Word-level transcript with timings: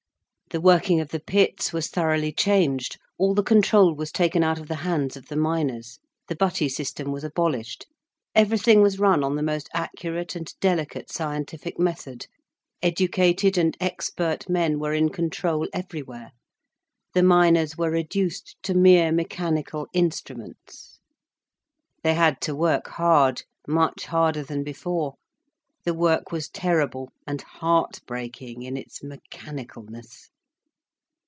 The 0.51 0.59
working 0.59 0.99
of 0.99 1.07
the 1.11 1.21
pits 1.21 1.71
was 1.71 1.87
thoroughly 1.87 2.33
changed, 2.33 2.97
all 3.17 3.33
the 3.33 3.41
control 3.41 3.95
was 3.95 4.11
taken 4.11 4.43
out 4.43 4.59
of 4.59 4.67
the 4.67 4.83
hands 4.83 5.15
of 5.15 5.27
the 5.29 5.37
miners, 5.37 5.97
the 6.27 6.35
butty 6.35 6.67
system 6.67 7.09
was 7.13 7.23
abolished. 7.23 7.85
Everything 8.35 8.81
was 8.81 8.99
run 8.99 9.23
on 9.23 9.37
the 9.37 9.43
most 9.43 9.69
accurate 9.73 10.35
and 10.35 10.51
delicate 10.59 11.09
scientific 11.09 11.79
method, 11.79 12.27
educated 12.81 13.57
and 13.57 13.77
expert 13.79 14.49
men 14.49 14.77
were 14.77 14.91
in 14.91 15.07
control 15.07 15.69
everywhere, 15.71 16.33
the 17.13 17.23
miners 17.23 17.77
were 17.77 17.89
reduced 17.89 18.57
to 18.63 18.73
mere 18.73 19.13
mechanical 19.13 19.87
instruments. 19.93 20.99
They 22.03 22.15
had 22.15 22.41
to 22.41 22.53
work 22.53 22.89
hard, 22.89 23.43
much 23.69 24.07
harder 24.07 24.43
than 24.43 24.65
before, 24.65 25.13
the 25.85 25.93
work 25.93 26.29
was 26.33 26.49
terrible 26.49 27.09
and 27.25 27.41
heart 27.41 28.01
breaking 28.05 28.63
in 28.63 28.75
its 28.75 28.99
mechanicalness. 29.01 30.27